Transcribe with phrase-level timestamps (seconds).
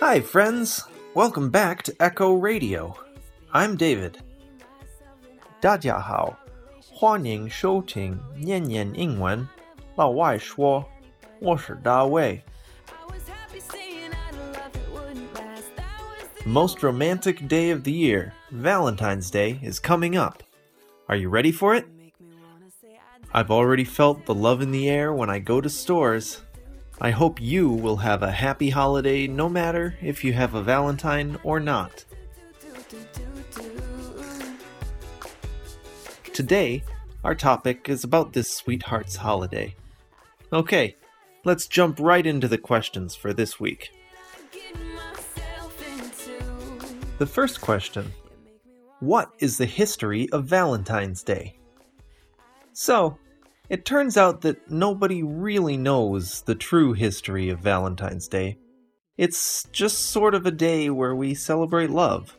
[0.00, 0.84] Hi, friends.
[1.14, 2.94] Welcome back to Echo Radio.
[3.52, 4.14] I'm David.
[5.60, 6.36] 大家好，
[6.92, 9.48] 欢迎收听念念英文。
[9.96, 10.84] 老外说，
[11.40, 12.42] 我是大卫。
[16.44, 20.42] The most romantic day of the year, Valentine's Day, is coming up.
[21.06, 21.84] Are you ready for it?
[23.32, 26.42] I've already felt the love in the air when I go to stores.
[26.99, 31.37] I hope you will have a happy holiday no matter if you have a Valentine
[31.43, 32.03] or not.
[36.33, 36.83] Today,
[37.23, 39.75] our topic is about this sweetheart's holiday.
[40.51, 40.95] Okay,
[41.43, 43.91] let's jump right into the questions for this week.
[47.19, 48.11] The first question
[49.01, 51.57] What is the history of Valentine's Day?
[52.73, 53.19] So,
[53.69, 58.57] it turns out that nobody really knows the true history of Valentine's Day.
[59.17, 62.37] It's just sort of a day where we celebrate love.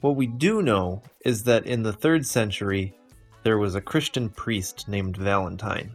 [0.00, 2.94] What we do know is that in the 3rd century,
[3.44, 5.94] there was a Christian priest named Valentine.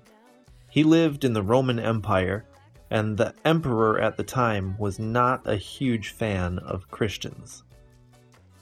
[0.69, 2.45] He lived in the Roman Empire,
[2.89, 7.63] and the emperor at the time was not a huge fan of Christians.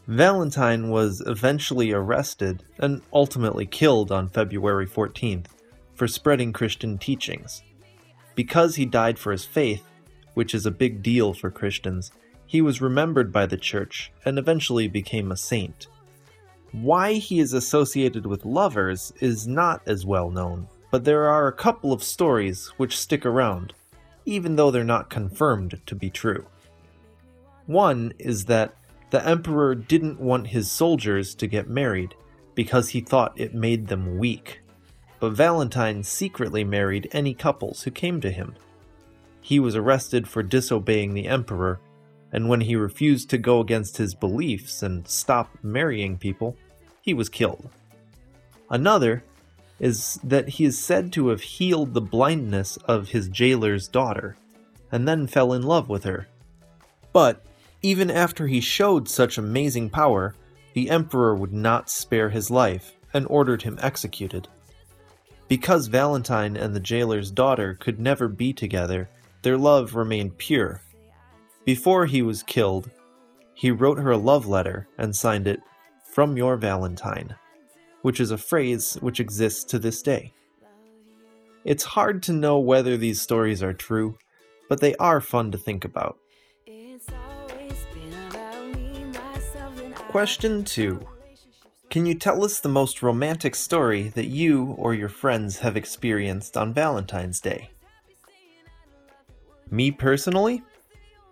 [0.08, 5.48] Valentine was eventually arrested and ultimately killed on February 14th
[5.96, 7.64] for spreading Christian teachings.
[8.36, 9.84] Because he died for his faith,
[10.34, 12.12] which is a big deal for Christians,
[12.46, 15.88] he was remembered by the church and eventually became a saint.
[16.72, 21.54] Why he is associated with lovers is not as well known, but there are a
[21.54, 23.74] couple of stories which stick around,
[24.26, 26.46] even though they're not confirmed to be true.
[27.66, 28.76] One is that
[29.09, 32.14] the emperor didn't want his soldiers to get married
[32.54, 34.62] because he thought it made them weak.
[35.20, 38.56] But Valentine secretly married any couples who came to him.
[39.42, 41.80] He was arrested for disobeying the emperor,
[42.31, 46.58] and when he refused to go against his beliefs and stop marrying people,
[47.02, 47.70] he was killed.
[48.70, 49.24] Another
[49.80, 54.36] is that he is said to have healed the blindness of his jailer's daughter,
[54.92, 56.28] and then fell in love with her.
[57.14, 57.46] But
[57.81, 60.36] even after he showed such amazing power,
[60.74, 64.48] the emperor would not spare his life and ordered him executed.
[65.47, 69.09] Because Valentine and the jailer's daughter could never be together,
[69.44, 70.81] their love remained pure.
[71.66, 72.89] Before he was killed,
[73.53, 75.59] he wrote her a love letter and signed it,
[76.11, 77.35] From Your Valentine,
[78.01, 80.33] which is a phrase which exists to this day.
[81.63, 84.17] It's hard to know whether these stories are true,
[84.67, 86.17] but they are fun to think about.
[90.09, 91.00] Question 2
[91.95, 96.57] Can you tell us the most romantic story that you or your friends have experienced
[96.57, 97.69] on Valentine's Day?
[99.72, 100.61] Me personally,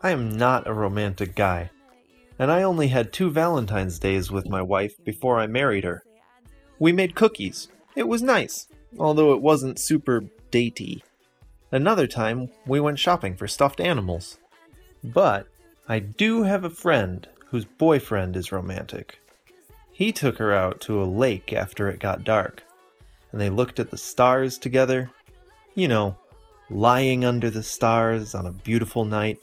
[0.02, 1.70] I am not a romantic guy,
[2.40, 6.02] and I only had two Valentine's Days with my wife before I married her.
[6.80, 7.68] We made cookies.
[7.98, 11.02] It was nice, although it wasn't super datey.
[11.74, 14.38] Another time, we went shopping for stuffed animals.
[15.04, 15.46] But
[15.90, 19.20] I do have a friend whose boyfriend is romantic.
[19.94, 22.64] He took her out to a lake after it got dark,
[23.32, 25.12] and they looked at the stars together.
[25.76, 26.18] You know,
[26.70, 29.40] lying under the stars on a beautiful night,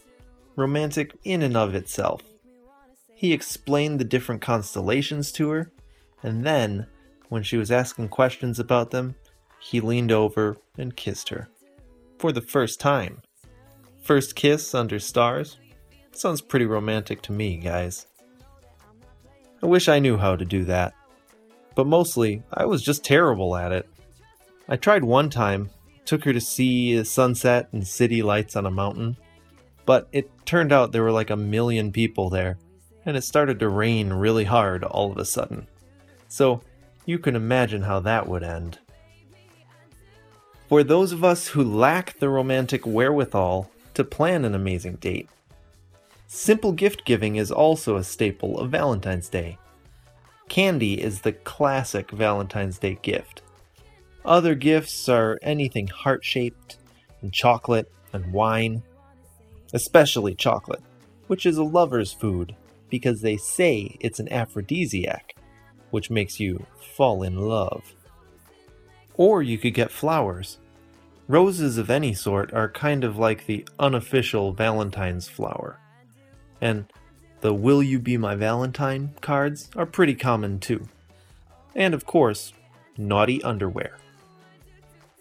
[0.57, 2.23] romantic in and of itself.
[3.15, 5.71] He explained the different constellations to her,
[6.23, 6.87] and then,
[7.29, 9.15] when she was asking questions about them,
[9.61, 11.49] he leaned over and kissed her.
[12.19, 13.23] For the first time.
[14.03, 15.59] First kiss under stars?
[16.13, 18.07] Sounds pretty romantic to me, guys.
[19.63, 20.95] I wish I knew how to do that.
[21.75, 23.89] But mostly, I was just terrible at it.
[24.69, 25.71] I tried one time,
[26.05, 29.17] took her to see sunset and city lights on a mountain,
[29.87, 32.59] but it turned out there were like a million people there,
[33.05, 35.67] and it started to rain really hard all of a sudden.
[36.29, 36.63] So,
[37.07, 38.79] you can imagine how that would end.
[40.69, 45.29] For those of us who lack the romantic wherewithal to plan an amazing date,
[46.33, 49.59] Simple gift giving is also a staple of Valentine's Day.
[50.49, 53.43] Candy is the classic Valentine's Day gift.
[54.25, 56.79] Other gifts are anything heart shaped,
[57.21, 58.85] and chocolate, and wine.
[59.73, 60.85] Especially chocolate,
[61.27, 62.55] which is a lover's food
[62.91, 65.35] because they say it's an aphrodisiac,
[65.91, 67.93] which makes you fall in love.
[69.15, 70.59] Or you could get flowers.
[71.27, 75.81] Roses of any sort are kind of like the unofficial Valentine's flower
[76.61, 76.85] and
[77.41, 80.87] the Will You Be My Valentine cards are pretty common too.
[81.75, 82.53] And of course,
[82.99, 83.99] naughty underwear.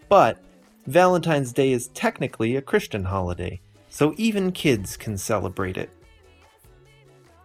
[0.09, 0.39] But
[0.87, 5.89] Valentine's Day is technically a Christian holiday, so even kids can celebrate it.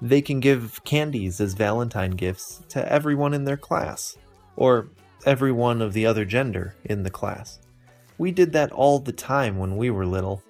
[0.01, 4.17] They can give candies as Valentine gifts to everyone in their class,
[4.57, 4.89] or
[5.25, 7.61] everyone of the other gender in the class.
[8.19, 10.43] We did that all the time when we were little.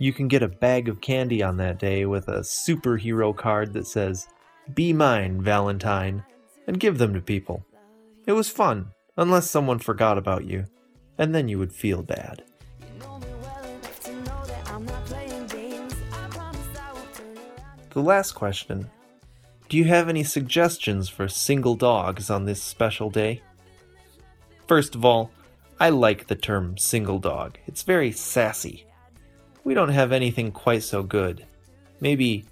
[0.00, 3.86] You can get a bag of candy on that day with a superhero card that
[3.86, 4.28] says,
[4.72, 6.24] Be mine, Valentine,
[6.66, 7.66] and give them to people.
[8.24, 10.64] It was fun, unless someone forgot about you,
[11.18, 12.42] and then you would feel bad.
[17.90, 18.88] The last question
[19.68, 23.42] Do you have any suggestions for single dogs on this special day?
[24.66, 25.30] First of all,
[25.78, 27.58] I like the term single dog.
[27.66, 28.86] It's very sassy.
[29.64, 31.44] We don't have anything quite so good.
[32.00, 32.44] Maybe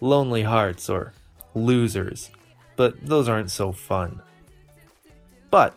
[0.00, 1.12] Lonely Hearts or
[1.54, 2.30] Losers,
[2.76, 4.20] but those aren't so fun.
[5.50, 5.74] But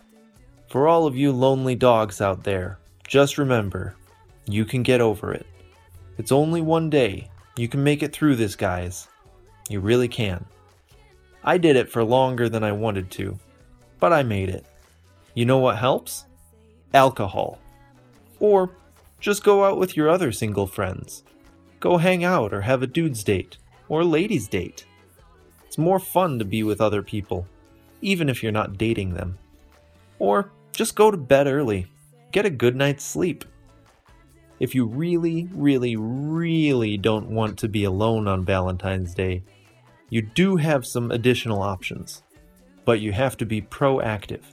[0.69, 3.95] for all of you lonely dogs out there, just remember,
[4.45, 5.45] you can get over it.
[6.17, 7.29] It's only one day.
[7.55, 9.07] You can make it through this, guys.
[9.69, 10.45] You really can.
[11.43, 13.37] I did it for longer than I wanted to,
[13.99, 14.65] but I made it.
[15.33, 16.25] You know what helps?
[16.93, 17.59] Alcohol.
[18.39, 18.71] Or
[19.19, 21.23] just go out with your other single friends.
[21.79, 23.57] Go hang out or have a dude's date
[23.89, 24.85] or a lady's date.
[25.65, 27.47] It's more fun to be with other people,
[28.01, 29.37] even if you're not dating them.
[30.19, 31.87] Or just go to bed early.
[32.31, 33.45] Get a good night's sleep.
[34.59, 39.43] If you really, really, really don't want to be alone on Valentine's Day,
[40.09, 42.23] you do have some additional options,
[42.85, 44.43] but you have to be proactive.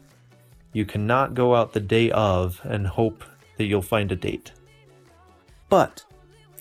[0.73, 3.25] You cannot go out the day of and hope
[3.57, 4.53] that you'll find a date.
[5.69, 6.05] But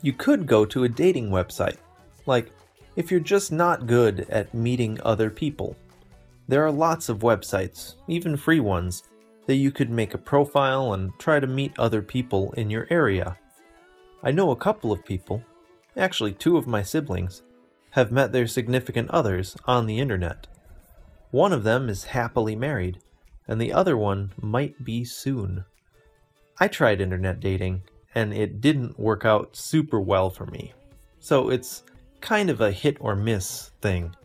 [0.02, 1.78] you could go to a dating website.
[2.26, 2.52] Like,
[2.96, 5.76] if you're just not good at meeting other people,
[6.48, 9.04] there are lots of websites, even free ones,
[9.46, 13.38] that you could make a profile and try to meet other people in your area.
[14.22, 15.44] I know a couple of people,
[15.98, 17.44] actually, two of my siblings,
[17.92, 20.48] have met their significant others on the internet.
[21.32, 23.00] One of them is happily married,
[23.48, 25.66] and the other one might be soon.
[26.60, 27.84] I tried internet dating,
[28.16, 30.74] and it didn't work out super well for me.
[31.20, 31.84] So it's
[32.22, 34.16] kind of a hit or miss thing.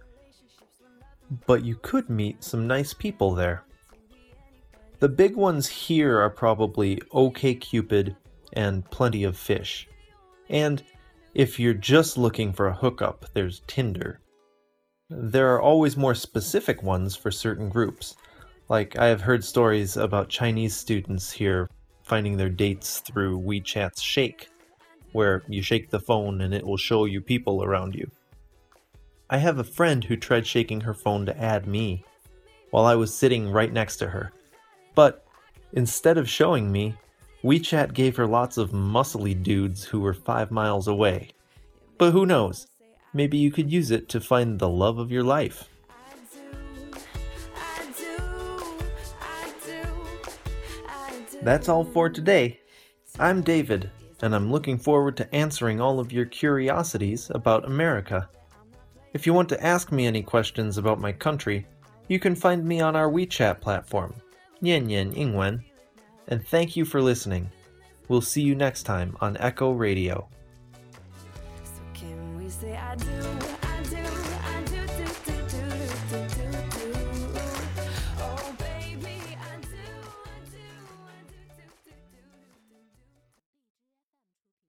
[1.47, 3.65] But you could meet some nice people there.
[5.01, 8.17] The big ones here are probably OKCupid
[8.55, 9.89] and Plenty of Fish.
[10.51, 10.83] And
[11.35, 14.21] if you're just looking for a hookup, there's Tinder.
[15.09, 18.17] There are always more specific ones for certain groups.
[18.69, 21.71] Like, I have heard stories about Chinese students here
[22.09, 24.49] finding their dates through WeChat's Shake,
[25.13, 28.11] where you shake the phone and it will show you people around you.
[29.31, 32.05] I have a friend who tried shaking her phone to add me
[32.71, 34.33] while I was sitting right next to her.
[34.95, 35.27] But
[35.75, 36.95] instead of showing me,
[37.45, 41.31] WeChat gave her lots of muscly dudes who were five miles away.
[41.99, 42.67] But who knows?
[43.13, 45.69] Maybe you could use it to find the love of your life.
[51.49, 52.61] That's all for today.
[53.19, 53.91] I'm David,
[54.21, 58.29] and I'm looking forward to answering all of your curiosities about America.
[59.15, 61.67] If you want to ask me any questions about my country,
[62.09, 64.13] you can find me on our WeChat platform,
[64.63, 65.65] Nian Nian Ingwen.
[66.27, 67.51] And thank you for listening.
[68.09, 70.29] We'll see you next time on Echo Radio.
[71.65, 71.81] So